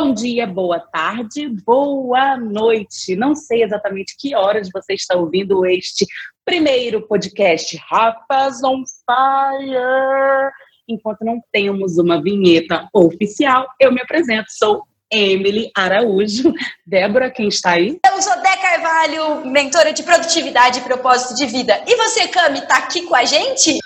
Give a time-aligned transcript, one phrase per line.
[0.00, 3.16] Bom dia, boa tarde, boa noite.
[3.16, 6.06] Não sei exatamente que horas você está ouvindo este
[6.44, 10.52] primeiro podcast Rapas on Fire.
[10.86, 14.46] Enquanto não temos uma vinheta oficial, eu me apresento.
[14.50, 16.54] Sou Emily Araújo.
[16.86, 17.98] Débora, quem está aí?
[18.06, 21.82] Eu sou Dé Carvalho, mentora de produtividade e propósito de vida.
[21.88, 23.76] E você, Cami, está aqui com a gente?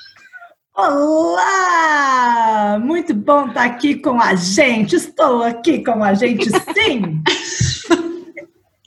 [0.74, 2.78] Olá!
[2.82, 4.96] Muito bom estar aqui com a gente.
[4.96, 7.22] Estou aqui com a gente, sim.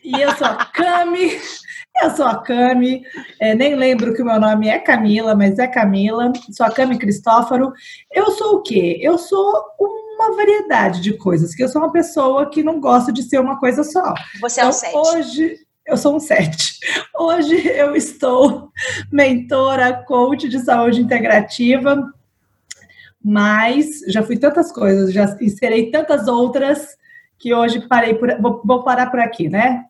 [0.04, 1.40] e eu sou a Cami.
[2.02, 3.04] Eu sou a Cami.
[3.40, 6.34] É, nem lembro que o meu nome é Camila, mas é Camila.
[6.52, 7.72] Sou a Cami Cristófaro.
[8.12, 8.98] Eu sou o quê?
[9.00, 13.22] Eu sou uma variedade de coisas, que eu sou uma pessoa que não gosta de
[13.22, 14.12] ser uma coisa só.
[14.42, 14.96] Você é um então, sete.
[14.96, 16.80] Hoje, eu sou um sete.
[17.18, 18.72] Hoje eu estou
[19.12, 22.12] mentora, coach de saúde integrativa,
[23.24, 26.98] mas já fui tantas coisas, já serei tantas outras
[27.38, 29.86] que hoje parei por, vou, vou parar por aqui, né?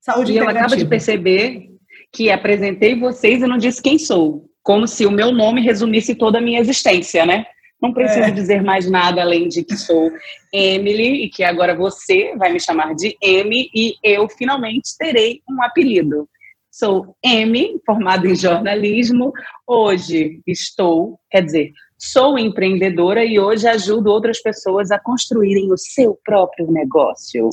[0.00, 0.60] Saúde e integrativa.
[0.60, 1.70] eu acabo de perceber
[2.12, 6.38] que apresentei vocês e não disse quem sou, como se o meu nome resumisse toda
[6.38, 7.46] a minha existência, né?
[7.84, 8.30] Não preciso é.
[8.30, 10.10] dizer mais nada além de que sou
[10.50, 15.62] Emily e que agora você vai me chamar de Amy e eu finalmente terei um
[15.62, 16.26] apelido.
[16.70, 19.34] Sou Amy, formada em jornalismo.
[19.66, 26.18] Hoje estou, quer dizer, sou empreendedora e hoje ajudo outras pessoas a construírem o seu
[26.24, 27.50] próprio negócio.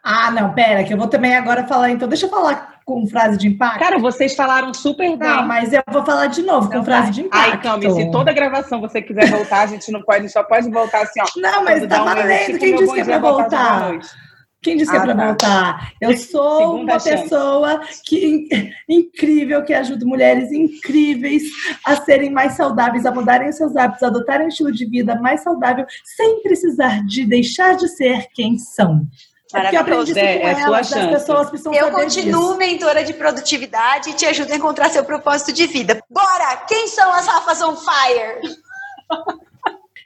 [0.00, 1.90] Ah, não, pera, que eu vou também agora falar.
[1.90, 3.80] Então, deixa eu falar com frase de impacto?
[3.80, 5.18] Cara, vocês falaram super bem.
[5.18, 7.50] Não, mas eu vou falar de novo com frase de impacto.
[7.50, 11.02] Ai, Cami, se toda gravação você quiser voltar, a gente não pode, só pode voltar
[11.02, 11.26] assim, ó.
[11.36, 12.58] Não, mas tá valendo.
[12.58, 13.98] Quem disse que é pra voltar?
[14.62, 15.26] Quem disse que é ah, para tá.
[15.26, 15.92] voltar?
[16.00, 17.22] Eu sou Segunda uma chance.
[17.22, 18.48] pessoa que,
[18.88, 21.42] incrível, que ajuda mulheres incríveis
[21.84, 25.42] a serem mais saudáveis, a mudarem seus hábitos, a adotarem um estilo de vida mais
[25.42, 25.84] saudável,
[26.16, 29.06] sem precisar de deixar de ser quem são.
[29.52, 30.18] Maravilhoso.
[30.18, 31.30] É, é sua chance.
[31.72, 32.58] Eu continuo disso.
[32.58, 36.02] mentora de produtividade e te ajudo a encontrar seu propósito de vida.
[36.10, 36.56] Bora!
[36.68, 38.56] Quem são as Rafas on Fire?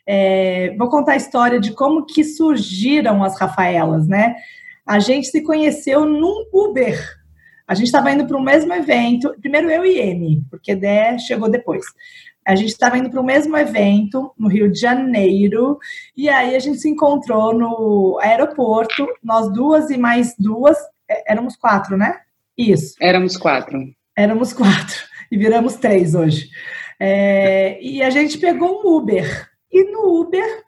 [0.06, 4.34] É, vou contar a história de como que surgiram as Rafaelas, né?
[4.84, 7.00] A gente se conheceu num Uber.
[7.66, 9.34] A gente estava indo para o mesmo evento.
[9.41, 11.84] Primeiro eu e Amy, porque Dé chegou depois.
[12.47, 15.78] A gente estava indo para o mesmo evento no Rio de Janeiro,
[16.16, 20.76] e aí a gente se encontrou no aeroporto, nós duas e mais duas,
[21.08, 22.20] é, éramos quatro, né?
[22.56, 22.94] Isso.
[23.00, 23.78] Éramos quatro.
[24.16, 24.97] Éramos quatro,
[25.31, 26.48] e viramos três hoje.
[26.98, 30.64] É, e a gente pegou um Uber, e no Uber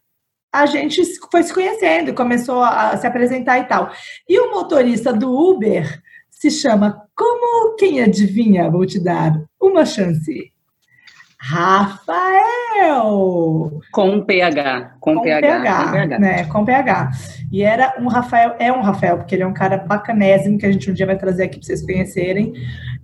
[0.53, 1.03] a gente
[1.33, 3.91] foi se conhecendo, começou a se apresentar e tal.
[4.29, 8.71] E o motorista do Uber se chama Como Quem Adivinha?
[8.71, 10.53] Vou te dar uma chance.
[11.47, 12.41] Rafael!
[13.93, 14.97] Com PH.
[14.99, 16.19] Com, com PH, PH, com PH.
[16.19, 17.10] Né, com PH.
[17.53, 20.72] E era um Rafael, é um Rafael, porque ele é um cara bacanésimo que a
[20.72, 22.54] gente um dia vai trazer aqui para vocês conhecerem.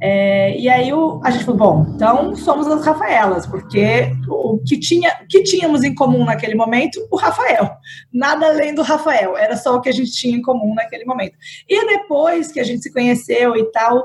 [0.00, 4.80] É, e aí o, a gente falou, bom, então somos as Rafaelas, porque o que,
[4.80, 7.70] tinha, o que tínhamos em comum naquele momento, o Rafael.
[8.10, 11.36] Nada além do Rafael, era só o que a gente tinha em comum naquele momento.
[11.68, 14.02] E depois que a gente se conheceu e tal,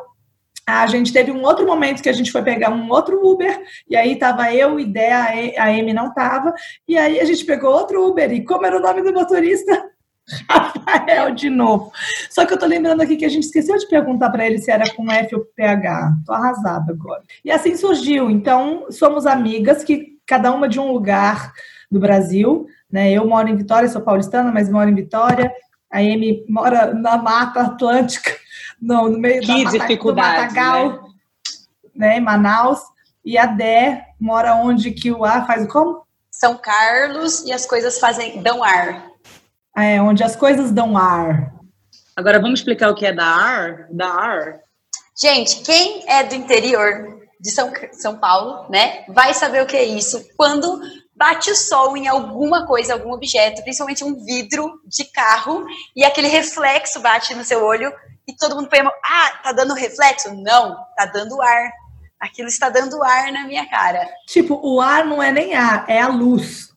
[0.67, 3.95] a gente teve um outro momento que a gente foi pegar um outro Uber, e
[3.95, 6.53] aí tava eu, Ideia, a Amy não tava,
[6.87, 9.91] e aí a gente pegou outro Uber, e como era o nome do motorista?
[10.49, 11.91] Rafael de novo.
[12.29, 14.71] Só que eu tô lembrando aqui que a gente esqueceu de perguntar para ele se
[14.71, 16.13] era com F ou PH.
[16.25, 17.21] Tô arrasada agora.
[17.43, 18.29] E assim surgiu.
[18.29, 21.53] Então, somos amigas que cada uma de um lugar
[21.91, 23.11] do Brasil, né?
[23.11, 25.51] Eu moro em Vitória, sou paulistana, mas moro em Vitória.
[25.91, 28.35] A Amy mora na Mata Atlântica
[28.81, 32.09] no, no meio que da dificuldade, do Matagal, né?
[32.09, 32.17] né?
[32.17, 32.79] Em Manaus.
[33.23, 36.05] E a Dé mora onde que o ar faz como?
[36.31, 39.07] São Carlos e as coisas fazem dão ar.
[39.75, 41.51] É, onde as coisas dão ar.
[42.15, 43.87] Agora vamos explicar o que é dar ar?
[43.89, 44.59] Dar ar.
[45.17, 49.83] Gente, quem é do interior de São, São Paulo, né, vai saber o que é
[49.83, 50.27] isso.
[50.35, 50.81] Quando
[51.15, 55.63] bate o sol em alguma coisa, algum objeto, principalmente um vidro de carro,
[55.95, 57.93] e aquele reflexo bate no seu olho,
[58.27, 60.33] e todo mundo pensa, ah, tá dando reflexo?
[60.33, 61.71] Não, tá dando ar.
[62.19, 64.09] Aquilo está dando ar na minha cara.
[64.25, 66.69] Tipo, o ar não é nem ar, é a luz.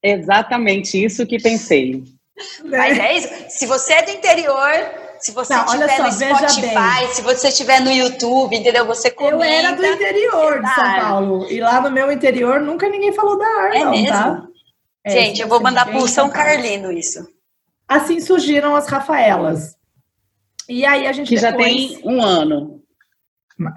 [0.00, 2.04] Exatamente isso que pensei.
[2.64, 3.28] Mas é isso.
[3.48, 7.80] Se você é do interior, se você não, estiver só, no Spotify, se você estiver
[7.80, 8.84] no YouTube, entendeu?
[8.84, 9.36] Você comenta.
[9.36, 11.50] Eu era do interior de São Paulo.
[11.50, 14.08] E lá no meu interior nunca ninguém falou da ar, é não, mesmo?
[14.08, 14.46] tá?
[15.02, 17.26] É, Gente, eu vou mandar pro São Carlino isso.
[17.88, 19.78] Assim surgiram as Rafaelas.
[20.68, 21.52] E aí a gente que depois...
[21.52, 22.82] já tem um ano.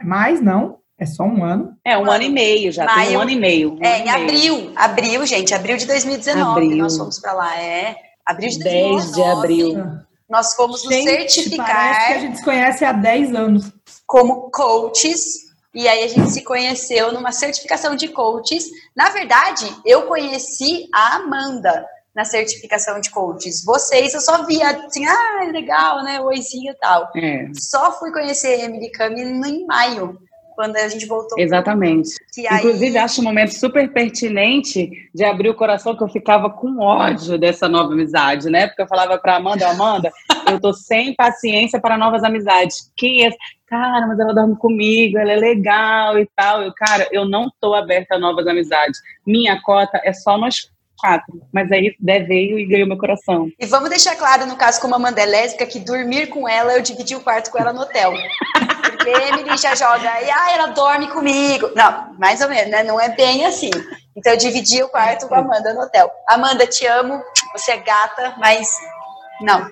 [0.04, 0.80] Mais não?
[1.00, 1.78] É só um ano?
[1.86, 3.76] É, um ano e meio já, tem um ano e meio.
[3.76, 6.78] Um é, em abril, abril, gente, abril de 2019 abril.
[6.78, 7.96] nós fomos para lá, é.
[8.26, 10.07] Abril de 10 de abril.
[10.30, 11.66] Nós fomos nos certificar.
[11.66, 13.72] Parece que a gente se conhece há 10 anos.
[14.06, 15.48] Como coaches.
[15.74, 18.66] E aí a gente se conheceu numa certificação de coaches.
[18.96, 21.86] Na verdade, eu conheci a Amanda
[22.16, 23.64] na certificação de coaches.
[23.64, 26.20] Vocês, eu só via assim, ah, legal, né?
[26.20, 27.12] Oizinho e tal.
[27.16, 27.48] É.
[27.54, 30.18] Só fui conhecer Emily Cami em maio
[30.58, 31.38] quando a gente voltou.
[31.38, 32.16] Exatamente.
[32.36, 37.38] Inclusive, acho um momento super pertinente de abrir o coração, que eu ficava com ódio
[37.38, 38.66] dessa nova amizade, né?
[38.66, 40.12] Porque eu falava para Amanda, Amanda,
[40.50, 42.92] eu tô sem paciência para novas amizades.
[42.98, 43.30] Quem é?
[43.68, 46.64] Cara, mas ela dorme comigo, ela é legal e tal.
[46.64, 49.00] Eu, cara, eu não tô aberta a novas amizades.
[49.24, 51.42] Minha cota é só nós quatro.
[51.54, 53.50] Mas aí Dé veio e ganhou meu coração.
[53.60, 56.82] E vamos deixar claro, no caso, como Amanda é lésbica, que dormir com ela, eu
[56.82, 58.14] dividi o quarto com ela no hotel.
[58.82, 61.72] Porque Emily já joga, e ah, ela dorme comigo.
[61.76, 62.84] Não, mais ou menos, né?
[62.84, 63.70] Não é bem assim.
[64.16, 66.12] Então eu dividi o quarto com a Amanda no hotel.
[66.28, 67.22] Amanda, te amo,
[67.54, 68.68] você é gata, mas
[69.42, 69.70] não.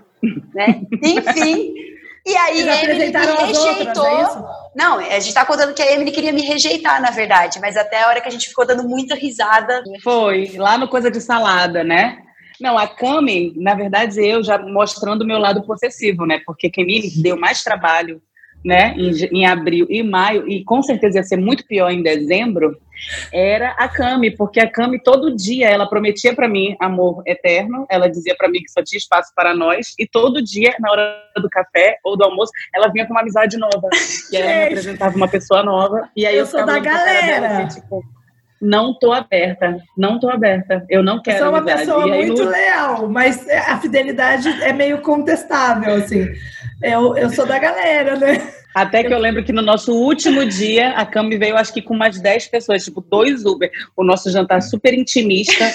[0.54, 0.82] Né?
[1.04, 1.74] Enfim,
[2.26, 4.06] e aí a Emily me rejeitou.
[4.06, 7.60] Outras, é não, a gente tá contando que a Emily queria me rejeitar, na verdade,
[7.62, 9.84] mas até a hora que a gente ficou dando muita risada.
[10.04, 12.18] Foi, lá no Coisa de Salada, né?
[12.60, 16.42] Não, a Cami, na verdade, eu já mostrando o meu lado possessivo, né?
[16.46, 18.22] Porque quem me deu mais trabalho
[18.64, 22.78] né, em, em, abril e maio, e com certeza ia ser muito pior em dezembro,
[23.32, 28.08] era a Cami, porque a Cami todo dia ela prometia para mim amor eterno, ela
[28.08, 31.50] dizia para mim que só tinha espaço para nós, e todo dia, na hora do
[31.50, 33.90] café ou do almoço, ela vinha com uma amizade nova.
[34.32, 37.48] E ela me apresentava uma pessoa nova, e aí eu, eu sou da galera.
[37.48, 38.04] Dela, assim, tipo,
[38.62, 41.40] não tô aberta, não tô aberta, eu não quero.
[41.40, 41.86] Sou uma amizade.
[41.86, 46.26] pessoa muito leal, mas a fidelidade é meio contestável, assim.
[46.82, 48.54] Eu, eu sou da galera, né?
[48.76, 51.94] Até que eu lembro que no nosso último dia, a Cami veio, acho que com
[51.94, 53.72] umas 10 pessoas, tipo, dois Uber.
[53.96, 55.72] O nosso jantar super intimista.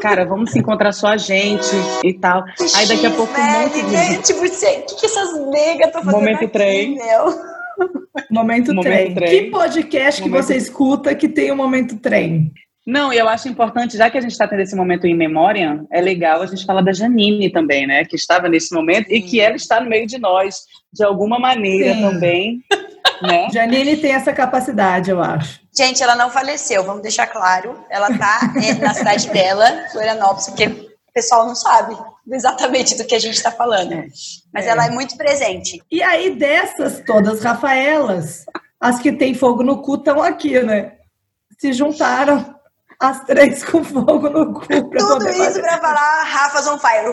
[0.00, 1.66] Cara, vamos se encontrar só a gente
[2.04, 2.44] e tal.
[2.76, 4.22] Aí daqui a pouco um monte de...
[4.22, 6.94] Tipo, o que, que essas negas estão fazendo Momento aqui, trem.
[6.94, 7.54] meu?
[8.30, 9.14] Momento, Momento trem.
[9.14, 9.30] trem.
[9.30, 10.36] Que podcast Momento...
[10.36, 12.52] que você escuta que tem o um Momento Trem?
[12.86, 16.02] Não, eu acho importante, já que a gente está tendo esse momento em memória, é
[16.02, 18.04] legal a gente falar da Janine também, né?
[18.04, 19.14] Que estava nesse momento Sim.
[19.14, 22.02] e que ela está no meio de nós, de alguma maneira Sim.
[22.02, 22.60] também.
[23.22, 23.48] Né?
[23.52, 25.60] Janine tem essa capacidade, eu acho.
[25.74, 27.82] Gente, ela não faleceu, vamos deixar claro.
[27.88, 31.96] Ela está é, na cidade dela, Florianópolis, porque o pessoal não sabe
[32.30, 33.94] exatamente do que a gente está falando.
[33.94, 34.06] É.
[34.52, 34.68] Mas é.
[34.68, 35.82] ela é muito presente.
[35.90, 38.44] E aí, dessas todas Rafaelas,
[38.78, 40.92] as que têm fogo no cu estão aqui, né?
[41.58, 42.54] Se juntaram
[43.04, 44.66] as três com fogo no cu.
[44.66, 47.12] Tudo isso para falar Rafa's on fire.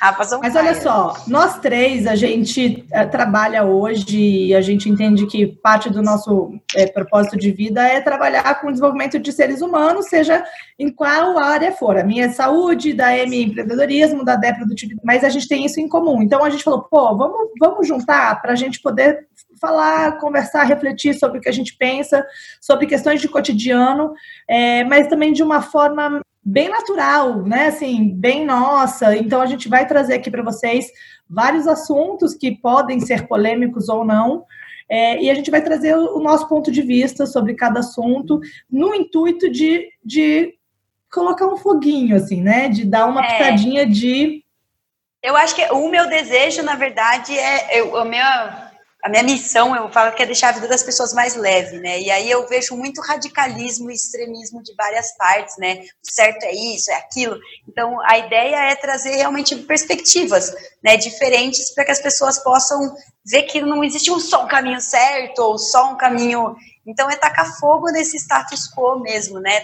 [0.00, 0.66] Rafa's on Mas fire.
[0.66, 5.88] olha só, nós três, a gente é, trabalha hoje e a gente entende que parte
[5.90, 10.44] do nosso é, propósito de vida é trabalhar com o desenvolvimento de seres humanos, seja
[10.76, 11.96] em qual área for.
[11.96, 15.80] A minha é saúde, da M empreendedorismo, da D produtividade, mas a gente tem isso
[15.80, 16.20] em comum.
[16.20, 19.28] Então a gente falou, pô, vamos, vamos juntar para a gente poder
[19.60, 22.26] falar, conversar, refletir sobre o que a gente pensa,
[22.60, 24.12] sobre questões de cotidiano,
[24.48, 27.66] é, mas também de uma forma bem natural, né?
[27.66, 29.16] Assim, bem nossa.
[29.16, 30.86] Então a gente vai trazer aqui para vocês
[31.28, 34.44] vários assuntos que podem ser polêmicos ou não.
[34.90, 38.40] É, e a gente vai trazer o nosso ponto de vista sobre cada assunto,
[38.70, 40.54] no intuito de, de
[41.10, 42.68] colocar um foguinho, assim, né?
[42.68, 43.32] De dar uma é.
[43.32, 44.42] pitadinha de.
[45.22, 47.80] Eu acho que o meu desejo, na verdade, é.
[47.80, 48.71] Eu, a minha
[49.02, 52.00] a minha missão, eu falo que é deixar a vida das pessoas mais leve, né?
[52.00, 55.80] E aí eu vejo muito radicalismo e extremismo de várias partes, né?
[55.80, 57.36] O certo é isso, é aquilo.
[57.68, 60.54] Então, a ideia é trazer realmente perspectivas,
[60.84, 62.94] né, diferentes para que as pessoas possam
[63.26, 66.54] ver que não existe um só um caminho certo ou só um caminho
[66.86, 69.60] então é tacar fogo nesse status quo mesmo, né?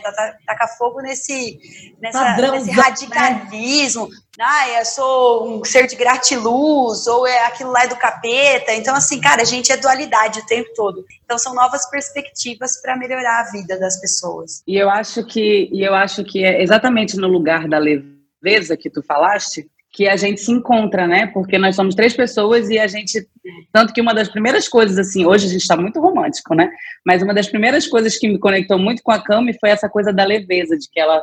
[0.46, 1.58] Tacar fogo nesse,
[2.00, 4.08] nessa, nesse radicalismo.
[4.08, 4.44] Né?
[4.44, 8.72] Ah, eu sou um ser de gratiluz, ou é aquilo lá é do capeta.
[8.72, 11.04] Então, assim, cara, a gente é dualidade o tempo todo.
[11.24, 14.62] Então são novas perspectivas para melhorar a vida das pessoas.
[14.66, 18.88] E eu acho que, e eu acho que é exatamente no lugar da leveza que
[18.88, 21.26] tu falaste, que a gente se encontra, né?
[21.26, 23.26] Porque nós somos três pessoas e a gente.
[23.72, 26.70] Tanto que uma das primeiras coisas, assim, hoje a gente está muito romântico, né?
[27.04, 30.12] Mas uma das primeiras coisas que me conectou muito com a Cami foi essa coisa
[30.12, 31.20] da leveza, de que ela,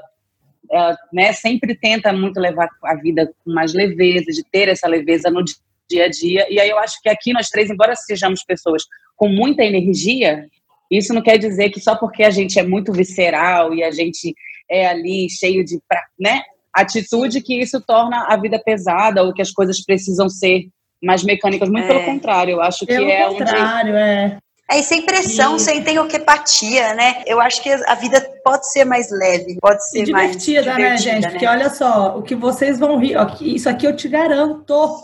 [0.70, 5.29] ela né, sempre tenta muito levar a vida com mais leveza, de ter essa leveza
[5.29, 5.41] no
[5.89, 6.46] dia a dia.
[6.50, 8.84] E aí eu acho que aqui nós três, embora sejamos pessoas
[9.15, 10.50] com muita energia,
[10.91, 14.36] isso não quer dizer que só porque a gente é muito visceral e a gente
[14.70, 15.79] é ali cheio de.
[16.20, 16.41] né?
[16.75, 20.67] Atitude que isso torna a vida pesada ou que as coisas precisam ser
[21.01, 21.70] mais mecânicas.
[21.70, 21.88] Muito é.
[21.88, 24.01] pelo contrário, eu acho pelo que é contrário, onde...
[24.01, 24.38] é.
[24.70, 25.60] É, e sem pressão, e...
[25.60, 27.24] sem teoquepatia, né?
[27.27, 30.89] Eu acho que a vida pode ser mais leve, pode ser e divertida, mais divertida,
[30.89, 31.24] né, gente?
[31.24, 31.29] Né?
[31.29, 35.03] Porque olha só, o que vocês vão rir, ó, isso aqui eu te garanto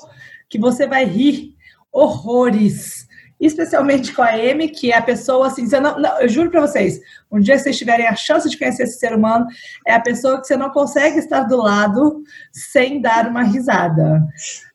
[0.49, 1.53] que você vai rir
[1.93, 3.07] horrores
[3.41, 7.01] especialmente com a Amy, que é a pessoa assim, não, não, eu juro para vocês,
[7.31, 9.48] um dia que vocês tiverem a chance de conhecer esse ser humano,
[9.86, 14.21] é a pessoa que você não consegue estar do lado sem dar uma risada.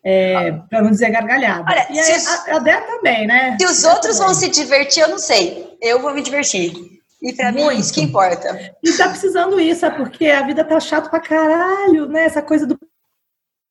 [0.08, 1.64] É, para não dizer gargalhada.
[1.68, 3.56] Olha, e aí, os, a, a Dé também, né?
[3.58, 4.32] Se os outros também.
[4.32, 5.76] vão se divertir, eu não sei.
[5.82, 6.96] Eu vou me divertir.
[7.20, 7.68] E pra Muito.
[7.68, 8.72] mim, isso que importa.
[8.84, 12.24] E tá precisando isso, é porque a vida tá chata pra caralho, né?
[12.24, 12.78] Essa coisa do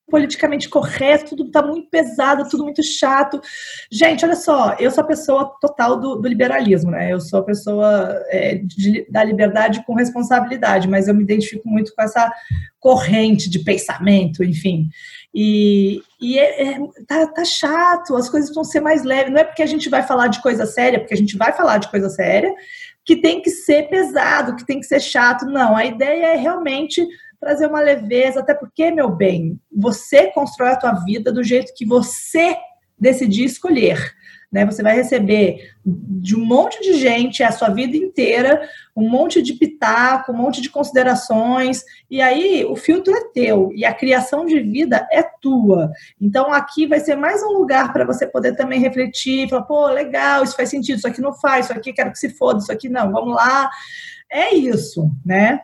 [0.08, 3.40] politicamente correto, tudo tá muito pesado, tudo muito chato.
[3.90, 7.12] Gente, olha só, eu sou a pessoa total do, do liberalismo, né?
[7.12, 11.92] Eu sou a pessoa é, de, da liberdade com responsabilidade, mas eu me identifico muito
[11.94, 12.32] com essa
[12.78, 14.88] corrente de pensamento, enfim.
[15.34, 19.32] E, e é, é, tá, tá chato, as coisas vão ser mais leves.
[19.32, 21.78] Não é porque a gente vai falar de coisa séria, porque a gente vai falar
[21.78, 22.54] de coisa séria,
[23.04, 25.46] que tem que ser pesado, que tem que ser chato.
[25.46, 27.06] Não, a ideia é realmente
[27.40, 31.86] trazer uma leveza, até porque, meu bem, você constrói a tua vida do jeito que
[31.86, 32.56] você
[32.98, 34.14] decidir escolher.
[34.50, 34.64] Né?
[34.64, 38.66] Você vai receber de um monte de gente a sua vida inteira,
[38.96, 43.84] um monte de pitaco, um monte de considerações, e aí o filtro é teu e
[43.84, 45.90] a criação de vida é tua.
[46.20, 50.44] Então aqui vai ser mais um lugar para você poder também refletir, falar, pô, legal,
[50.44, 52.88] isso faz sentido, isso aqui não faz, isso aqui quero que se foda, isso aqui
[52.88, 53.68] não, vamos lá.
[54.30, 55.60] É isso, né?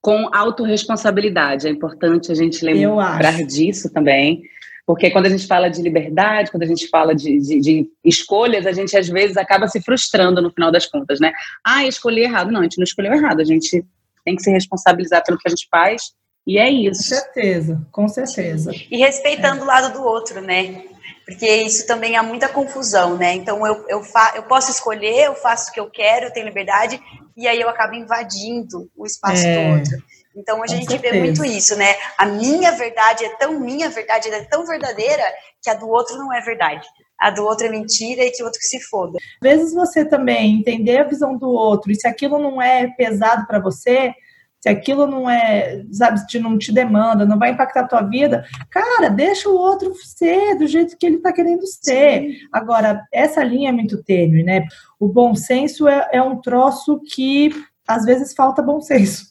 [0.00, 1.66] Com autorresponsabilidade.
[1.66, 4.42] É importante a gente lembrar disso também,
[4.86, 8.66] porque quando a gente fala de liberdade, quando a gente fala de, de, de, escolhas,
[8.66, 11.32] a gente às vezes acaba se frustrando no final das contas, né?
[11.64, 12.50] Ah, escolhi errado.
[12.50, 13.84] Não, a gente não escolheu errado, a gente
[14.24, 16.12] tem que se responsabilizar pelo que a gente faz,
[16.46, 17.10] e é isso.
[17.10, 18.72] Com certeza, com certeza.
[18.90, 19.62] E respeitando é.
[19.62, 20.82] o lado do outro, né?
[21.28, 23.34] Porque isso também há muita confusão, né?
[23.34, 26.46] Então eu, eu, fa eu posso escolher, eu faço o que eu quero, eu tenho
[26.46, 26.98] liberdade,
[27.36, 30.02] e aí eu acabo invadindo o espaço é, do outro.
[30.34, 31.12] Então a gente certeza.
[31.12, 31.96] vê muito isso, né?
[32.16, 35.22] A minha verdade é tão minha verdade, é tão verdadeira
[35.62, 36.88] que a do outro não é verdade.
[37.20, 39.18] A do outro é mentira e que o outro que se foda.
[39.18, 43.46] Às vezes você também entender a visão do outro, e se aquilo não é pesado
[43.46, 44.14] para você,
[44.60, 48.44] se aquilo não é, sabe, se não te demanda, não vai impactar a tua vida,
[48.70, 52.22] cara, deixa o outro ser do jeito que ele está querendo ser.
[52.22, 52.36] Sim.
[52.52, 54.64] Agora, essa linha é muito tênue, né?
[54.98, 57.50] O bom senso é, é um troço que
[57.86, 59.28] às vezes falta bom senso.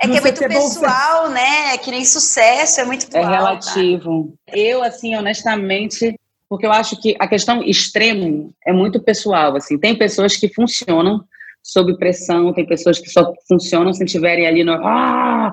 [0.00, 1.74] É que é muito pessoal, né?
[1.74, 4.34] É que nem sucesso, é muito É relativo.
[4.48, 9.78] Eu, assim, honestamente, porque eu acho que a questão extremo é muito pessoal, assim.
[9.78, 11.24] Tem pessoas que funcionam
[11.68, 14.72] sob pressão, tem pessoas que só funcionam se estiverem ali no.
[14.72, 15.52] Ah!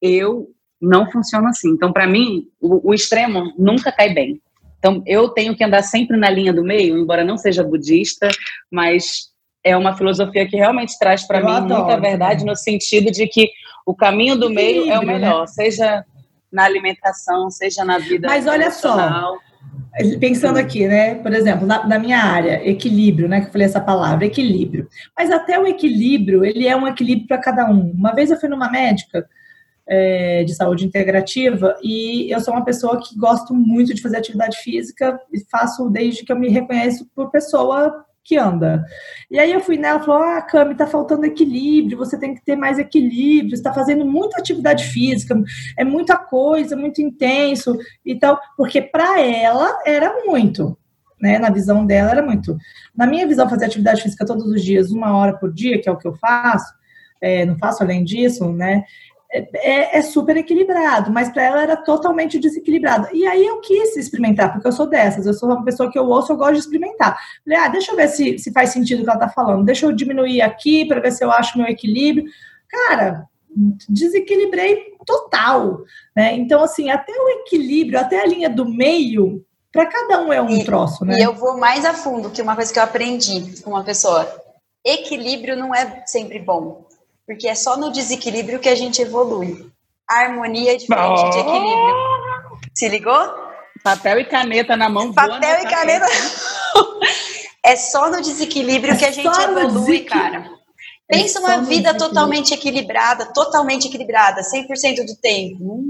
[0.00, 0.48] Eu
[0.80, 1.68] não funciono assim.
[1.68, 4.40] Então, para mim, o, o, extremo nunca cai bem.
[4.78, 8.30] Então, eu tenho que andar sempre na linha do meio, embora não seja budista,
[8.70, 9.28] mas
[9.62, 13.50] é uma filosofia que realmente traz para mim adoro, muita verdade, no sentido de que
[13.84, 15.46] o caminho do meio é o melhor, né?
[15.48, 16.02] seja
[16.50, 18.26] na alimentação, seja na vida.
[18.26, 19.38] Mas olha só,
[20.20, 21.16] Pensando aqui, né?
[21.16, 23.40] Por exemplo, na, na, minha área, equilíbrio, né?
[23.40, 24.88] Que eu falei essa palavra, equilíbrio.
[25.16, 27.90] Mas até o equilíbrio, ele é um equilíbrio para cada um.
[27.90, 29.26] Uma vez eu fui numa médica
[29.86, 34.58] é, de saúde integrativa e eu sou uma pessoa que gosto muito de fazer atividade
[34.58, 38.84] física e faço desde que eu me reconheço por pessoa que anda.
[39.30, 42.44] E aí eu fui nela e falou: Ah, Cami, tá faltando equilíbrio, você tem que
[42.44, 45.34] ter mais equilíbrio, está fazendo muita atividade física,
[45.76, 50.76] é muita coisa, muito intenso e tal, porque para ela era muito.
[51.20, 52.56] Né, na visão dela era muito.
[52.96, 55.92] Na minha visão, fazer atividade física todos os dias, uma hora por dia, que é
[55.92, 56.72] o que eu faço,
[57.20, 58.84] é, não faço além disso, né?
[59.32, 63.08] É, é, super equilibrado, mas para ela era totalmente desequilibrado.
[63.12, 66.04] E aí eu quis experimentar, porque eu sou dessas, eu sou uma pessoa que eu
[66.04, 67.16] ouço, eu gosto de experimentar.
[67.44, 69.86] Falei, ah, deixa eu ver se, se faz sentido o que ela está falando, deixa
[69.86, 72.28] eu diminuir aqui para ver se eu acho meu equilíbrio.
[72.68, 73.28] Cara,
[73.88, 75.82] desequilibrei total,
[76.16, 76.34] né?
[76.34, 80.50] Então, assim, até o equilíbrio, até a linha do meio, para cada um é um
[80.50, 81.16] e, troço, né?
[81.18, 84.28] E eu vou mais a fundo, que uma coisa que eu aprendi com uma pessoa.
[84.84, 86.89] Equilíbrio não é sempre bom
[87.30, 89.70] porque é só no desequilíbrio que a gente evolui.
[90.08, 91.30] A harmonia é diferente oh.
[91.30, 91.94] de equilíbrio.
[92.74, 93.34] Se ligou?
[93.84, 95.12] Papel e caneta na mão.
[95.14, 96.06] Papel e caneta.
[97.62, 100.50] é só no desequilíbrio é que a gente evolui, cara.
[101.08, 105.84] É Pensa uma vida totalmente equilibrada, totalmente equilibrada, 100% do tempo.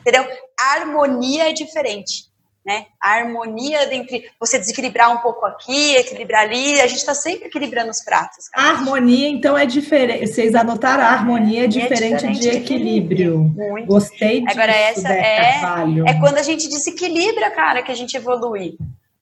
[0.00, 0.28] Entendeu?
[0.60, 2.26] A harmonia é diferente
[2.66, 2.86] né?
[3.00, 7.90] A harmonia entre você desequilibrar um pouco aqui, equilibrar ali, a gente está sempre equilibrando
[7.92, 8.48] os pratos.
[8.48, 8.66] Cara.
[8.66, 10.26] A harmonia, então, é diferente.
[10.26, 13.38] Vocês anotaram, a harmonia é diferente, é diferente de, equilíbrio.
[13.38, 13.86] Muito.
[13.86, 15.60] Gostei disso, Agora, essa é,
[16.08, 18.76] é quando a gente desequilibra, cara, que a gente evolui.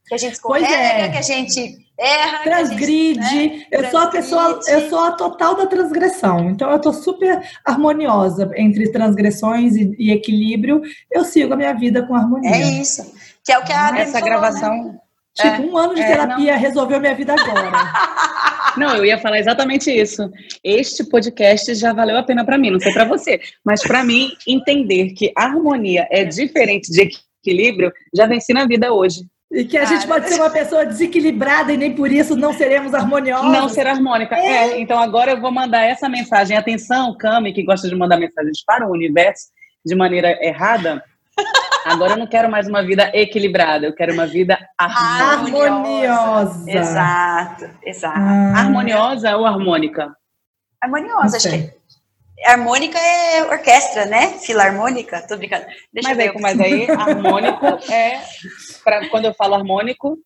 [0.09, 1.09] Que a gente escorrega, é.
[1.11, 2.45] que a gente erra.
[2.45, 3.23] Transgride.
[3.23, 3.67] Gente, né?
[3.71, 6.51] Eu sou a pessoa, eu sou a total da transgressão.
[6.51, 10.83] Então eu tô super harmoniosa entre transgressões e, e equilíbrio.
[11.11, 12.51] Eu sigo a minha vida com harmonia.
[12.51, 13.24] É isso.
[13.45, 14.85] Que é o que a Essa falou, gravação.
[14.85, 14.99] Né?
[15.35, 16.61] Tipo, é, um ano de é, terapia não.
[16.61, 17.71] resolveu minha vida agora.
[18.77, 20.29] Não, eu ia falar exatamente isso.
[20.65, 24.33] Este podcast já valeu a pena para mim, não sei para você, mas para mim
[24.49, 27.09] entender que harmonia é diferente de
[27.41, 29.21] equilíbrio já venci na vida hoje.
[29.53, 29.95] E que a Cara.
[29.95, 33.53] gente pode ser uma pessoa desequilibrada e nem por isso não seremos harmoniosos.
[33.53, 34.35] Não ser harmônica.
[34.35, 34.71] É.
[34.71, 34.81] é.
[34.81, 36.57] então agora eu vou mandar essa mensagem.
[36.57, 39.45] Atenção, Cami, que gosta de mandar mensagens para o universo
[39.87, 41.05] de maneira errada.
[41.85, 45.65] Agora eu não quero mais uma vida equilibrada, eu quero uma vida harmoniosa.
[45.65, 46.71] harmoniosa.
[46.71, 48.19] Exato, exato.
[48.19, 48.61] Ah.
[48.61, 50.17] Harmoniosa ou harmônica?
[50.81, 51.71] Harmoniosa, acho que.
[52.47, 54.39] Harmônica é orquestra, né?
[54.39, 55.67] Filarmônica, tô brincando.
[55.93, 56.31] Deixa mas, eu ver.
[56.31, 58.21] Aí, mas aí, harmônico é.
[58.83, 60.19] Pra, quando eu falo harmônico,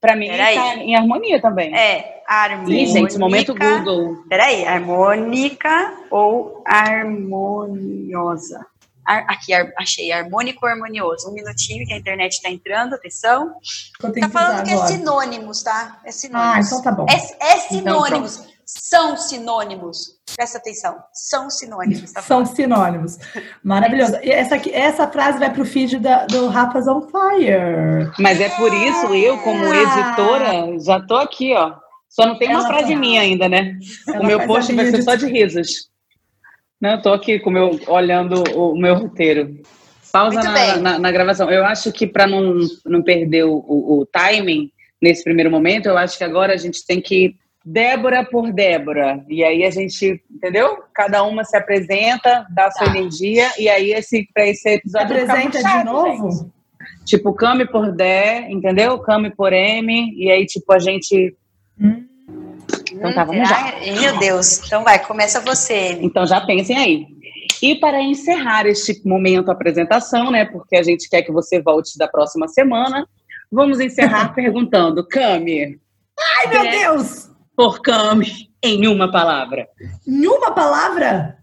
[0.00, 0.56] para mim Peraí.
[0.56, 1.74] tá em harmonia também.
[1.74, 2.86] É, harmônica.
[2.86, 4.24] Sim, gente, momento Google.
[4.28, 8.66] Peraí, harmônica ou harmoniosa?
[9.04, 11.28] Aqui, achei harmônico harmonioso.
[11.28, 13.54] Um minutinho que a internet está entrando, atenção.
[14.00, 16.00] Tá falando que é sinônimos, tá?
[16.04, 16.56] É sinônimos.
[16.56, 17.06] Ah, então tá bom.
[17.10, 18.36] É, é sinônimos.
[18.36, 20.20] Então, São sinônimos.
[20.36, 20.96] Presta atenção.
[21.12, 22.12] São sinônimos.
[22.12, 23.18] Tá São sinônimos.
[23.62, 24.16] Maravilhoso.
[24.22, 28.12] E essa, aqui, essa frase vai para o feed da, do Rafa's on Fire.
[28.18, 31.74] Mas é por isso, eu, como editora, já tô aqui, ó.
[32.08, 33.78] Só não tem uma frase minha ainda, né?
[34.20, 35.02] o meu post vai ser de...
[35.02, 35.90] só de risos.
[36.82, 39.56] Não, eu tô aqui com meu, olhando o meu roteiro.
[40.12, 41.48] Pausa na, na, na, gravação.
[41.48, 44.68] Eu acho que para não, não perder o, o, o, timing
[45.00, 49.24] nesse primeiro momento, eu acho que agora a gente tem que Débora por Débora.
[49.28, 50.82] E aí a gente, entendeu?
[50.92, 52.98] Cada uma se apresenta, dá a sua tá.
[52.98, 55.14] energia, e aí esse, para esse episódio.
[55.14, 56.30] Se apresenta chato, de novo?
[56.32, 56.52] Gente.
[57.06, 58.98] Tipo, Cami por Dé, entendeu?
[58.98, 61.36] Cami por M, e aí, tipo, a gente.
[61.80, 62.04] Hum.
[63.02, 63.74] Então tá, vamos já.
[64.00, 64.64] meu Deus.
[64.64, 65.98] Então vai, começa você.
[66.00, 67.06] Então já pensem aí.
[67.60, 72.06] E para encerrar este momento apresentação, né, porque a gente quer que você volte da
[72.06, 73.06] próxima semana,
[73.50, 75.80] vamos encerrar perguntando, Cami.
[76.18, 77.30] Ai, meu Deus!
[77.56, 79.66] Por Cami, em uma palavra.
[80.06, 81.36] Em uma palavra?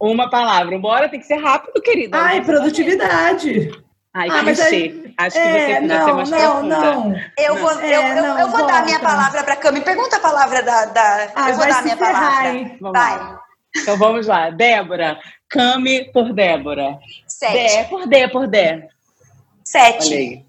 [0.00, 0.78] Uma palavra.
[0.78, 2.18] Bora, tem que ser rápido, querida.
[2.18, 3.70] Ai, produtividade.
[4.12, 7.14] Ai, ah, mas aí, Acho que é, você não, ser mais não, não.
[7.38, 7.82] Eu vou, não.
[7.82, 9.82] Eu, eu, eu, vou dar a minha palavra para a Cami.
[9.82, 10.86] Pergunta a palavra da.
[10.86, 12.76] da ah, eu vou dar a minha palavra.
[12.80, 13.38] Vai.
[13.76, 14.50] Então vamos lá.
[14.50, 15.16] Débora.
[15.48, 16.98] Cami por Débora.
[17.28, 17.52] Sete.
[17.52, 18.88] Dé por Dé por Dé.
[19.64, 20.44] Sete.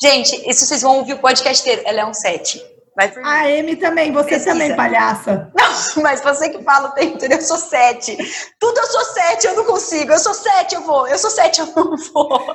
[0.00, 1.82] Gente, isso vocês vão ouvir o podcast inteiro.
[1.84, 2.62] Ela é um sete.
[2.94, 4.52] Vai por a Amy também, você Pesquisa.
[4.52, 5.50] também, palhaça.
[5.58, 8.16] Não, mas você que fala o tempo todo, eu sou sete.
[8.60, 10.12] Tudo eu sou sete, eu não consigo.
[10.12, 11.08] Eu sou sete, eu vou.
[11.08, 12.54] Eu sou sete, eu não vou.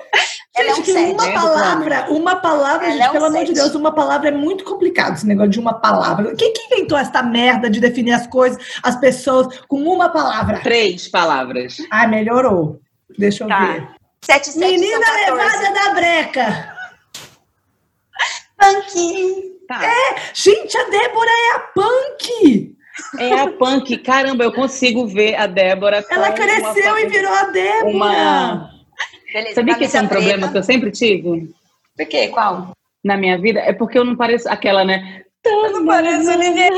[0.56, 3.76] Ela gente, é um uma palavra, uma palavra, gente, é um pelo amor de Deus,
[3.76, 6.36] uma palavra é muito complicado esse negócio de uma palavra.
[6.36, 10.60] Quem que inventou essa merda de definir as coisas, as pessoas, com uma palavra?
[10.62, 11.78] Três palavras.
[11.92, 12.80] Ah, melhorou.
[13.18, 13.60] Deixa eu tá.
[13.60, 13.88] ver.
[14.24, 16.78] Sete, sete, Menina levada da breca.
[18.58, 19.57] Panquinho.
[19.68, 19.82] Tá.
[19.84, 22.76] É, gente, a Débora é a punk!
[23.20, 26.04] É a punk, caramba, eu consigo ver a Débora.
[26.10, 27.88] Ela cresceu e virou a Débora.
[27.88, 28.72] Uma...
[29.34, 30.24] Beleza, Sabia que esse é um preta.
[30.24, 31.54] problema que eu sempre tive?
[31.96, 32.30] Por quê?
[32.30, 32.72] Qual?
[33.04, 33.60] Na minha vida?
[33.60, 35.24] É porque eu não pareço aquela, né?
[35.46, 36.70] Eu não pareço ninguém.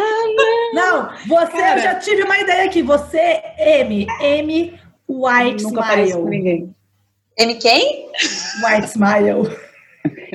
[0.73, 2.81] Não, você, Cara, eu já tive uma ideia aqui.
[2.81, 6.13] Você, M, M White Nunca Smile.
[6.13, 6.75] Com ninguém.
[7.37, 8.09] M quem?
[8.63, 9.68] White Smile.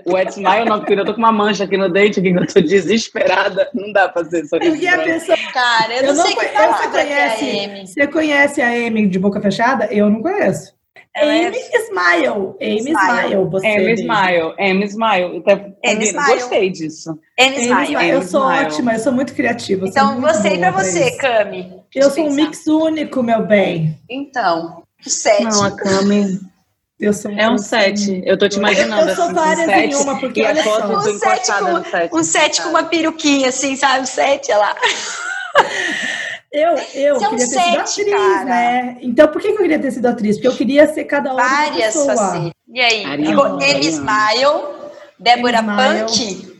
[0.07, 2.47] O Wet Smile não, porque eu tô com uma mancha aqui no dente, que eu
[2.47, 3.69] tô desesperada.
[3.75, 4.73] Não dá pra ser sorriso.
[4.73, 5.39] Porque a pessoa...
[5.53, 7.87] Cara, eu, eu não, sei que você conhece, é a Amy.
[7.87, 9.87] Você conhece a Amy de boca fechada?
[9.91, 10.75] Eu não conheço.
[11.17, 11.83] Ela Amy é...
[11.85, 12.55] Smile.
[12.61, 13.31] Amy Smile.
[13.31, 14.55] Smile você Amy Smile.
[14.59, 15.37] Amy Smile.
[15.37, 16.35] Então, Amy Smile.
[16.35, 17.19] Gostei disso.
[17.41, 17.97] Amy Smile.
[17.97, 18.67] Amy eu sou Smile.
[18.67, 19.87] ótima, eu sou muito criativa.
[19.87, 21.73] Então, você e pra você, Cami.
[21.95, 22.29] Eu sou pensar.
[22.29, 23.97] um mix único, meu bem.
[24.11, 25.45] Então, sete.
[25.45, 26.41] Não, a Cami...
[26.99, 28.23] Eu sou é um 7.
[28.25, 29.09] Eu tô te imaginando.
[29.09, 30.87] Eu sou assim, várias um em uma, porque olha só.
[30.87, 31.53] Um 7
[32.11, 34.01] com, um sete com uma peruquinha, assim, sabe?
[34.01, 34.77] Um 7, olha lá.
[36.55, 38.45] Eu, eu Você queria é um ter sete, sido atriz, cara.
[38.45, 38.97] né?
[39.01, 40.37] Então, por que eu queria ter sido atriz?
[40.37, 42.53] Porque eu queria ser cada uma Várias facetas.
[42.69, 43.27] E aí?
[43.27, 43.87] Ficou M.
[43.89, 44.65] Smile,
[45.19, 46.55] Débora Punk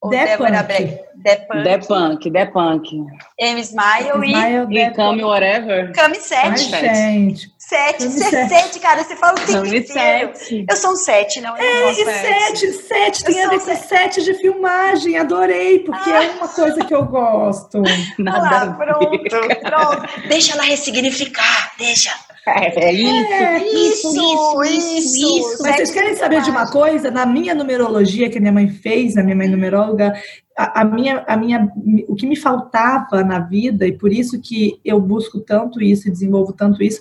[0.00, 1.00] ou Débora Black?
[1.22, 1.36] The
[1.78, 2.30] Punk.
[2.30, 3.04] The Punk,
[3.38, 3.60] M.
[3.60, 4.78] Smile, e...
[4.78, 5.92] E Cami Whatever.
[5.92, 6.46] Cami 7.
[6.46, 7.52] Ai, gente.
[7.70, 8.08] 7.
[8.08, 9.04] Você é 7, cara.
[9.04, 10.32] Você fala o tempo inteiro.
[10.68, 11.56] Eu sou um 7, não.
[11.56, 12.72] É, e 7.
[12.72, 15.16] 7 tem a ver com 7 de filmagem.
[15.16, 16.24] Adorei, porque ah.
[16.24, 17.80] é uma coisa que eu gosto.
[18.18, 19.18] Nada lá, pronto,
[19.60, 20.28] pronto.
[20.28, 21.72] Deixa ela ressignificar.
[21.78, 22.10] Deixa.
[22.46, 27.10] É, é isso, é, isso, isso, isso, isso, Mas vocês querem saber de uma coisa?
[27.10, 30.14] Na minha numerologia que a minha mãe fez, a minha mãe numeróloga,
[30.56, 31.70] a, a, minha, a minha,
[32.08, 36.10] o que me faltava na vida e por isso que eu busco tanto isso e
[36.10, 37.00] desenvolvo tanto isso,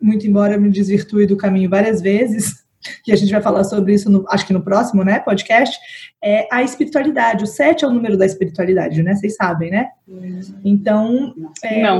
[0.00, 2.64] muito embora eu me desvirtue do caminho várias vezes,
[3.04, 5.78] que a gente vai falar sobre isso, no, acho que no próximo, né, podcast,
[6.22, 7.44] é a espiritualidade.
[7.44, 9.14] O 7 é o número da espiritualidade, né?
[9.14, 9.88] Vocês sabem, né?
[10.64, 11.32] Então.
[11.62, 11.98] É, não.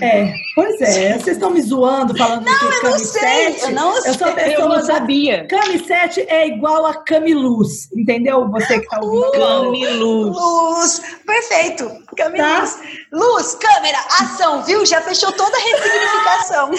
[0.00, 3.62] É, pois é, vocês estão me zoando falando não, que eu Cami 7.
[3.62, 5.46] Eu não sei, eu, sou pessoa eu não sabia.
[5.46, 8.50] Cami 7 é igual a Cami Luz, entendeu?
[8.50, 9.38] Você que tá ouvindo.
[9.38, 10.36] Cami Luz.
[10.36, 11.88] Luz, perfeito.
[12.16, 12.64] Cami tá?
[13.12, 14.84] Luz, câmera, ação, viu?
[14.84, 16.70] Já fechou toda a ressignificação.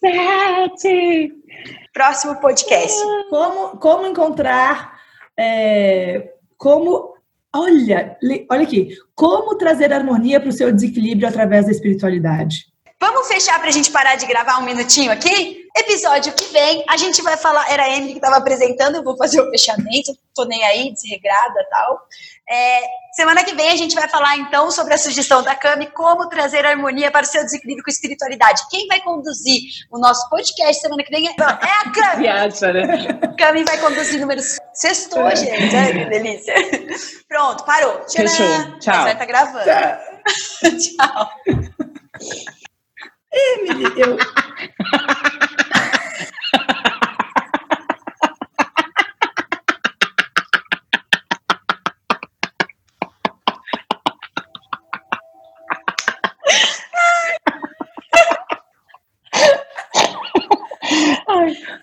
[0.00, 1.32] Sete.
[1.92, 3.00] Próximo podcast.
[3.30, 4.98] Como, como encontrar.
[5.38, 7.14] É, como.
[7.54, 8.18] Olha,
[8.50, 8.96] olha aqui.
[9.14, 12.66] Como trazer harmonia para o seu desequilíbrio através da espiritualidade?
[13.00, 15.63] Vamos fechar para a gente parar de gravar um minutinho aqui?
[15.76, 17.68] Episódio que vem, a gente vai falar.
[17.68, 21.60] Era a Emily que estava apresentando, eu vou fazer o fechamento, tô nem aí, desregrada
[21.60, 22.06] e tal.
[22.48, 22.80] É,
[23.16, 26.64] semana que vem a gente vai falar então sobre a sugestão da Cami, como trazer
[26.64, 28.62] harmonia para o seu desequilíbrio com espiritualidade.
[28.70, 32.22] Quem vai conduzir o nosso podcast semana que vem é, é a Cami.
[32.22, 33.08] Viaja, né?
[33.36, 34.42] Cami vai conduzir número
[34.74, 35.34] sextou, é.
[35.34, 35.74] gente.
[35.74, 36.54] Ai, que delícia.
[37.26, 37.98] Pronto, parou.
[38.06, 38.28] Tcharam.
[38.28, 38.78] Fechou.
[38.78, 39.02] Tchau.
[39.02, 39.64] Vai estar tá gravando.
[40.78, 41.30] Tchau.
[43.34, 44.16] Emily, eu.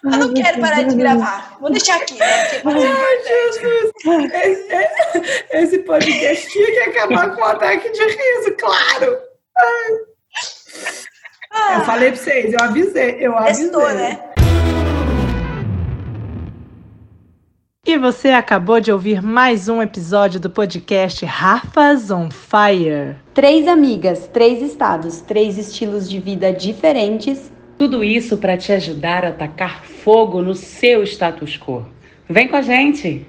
[0.03, 1.57] Eu não quero parar de gravar.
[1.61, 2.25] Vou deixar aqui, né?
[2.25, 4.33] Ai, Jesus!
[4.33, 9.17] Esse, esse, podcast tinha que acabar com um ataque de riso, claro!
[9.55, 10.11] Ai.
[11.53, 13.65] Ah, eu falei pra vocês, eu avisei, eu avisei.
[13.65, 14.19] Testou, né?
[17.85, 23.17] E você acabou de ouvir mais um episódio do podcast Rafas on Fire.
[23.33, 29.31] Três amigas, três estados, três estilos de vida diferentes tudo isso para te ajudar a
[29.31, 31.83] tacar fogo no seu status quo.
[32.29, 33.25] Vem com a gente!